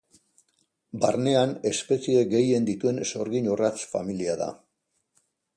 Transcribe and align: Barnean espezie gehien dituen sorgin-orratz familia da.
Barnean 1.03 1.53
espezie 1.73 2.25
gehien 2.33 2.67
dituen 2.71 2.99
sorgin-orratz 3.13 3.77
familia 3.95 4.43
da. 4.45 4.53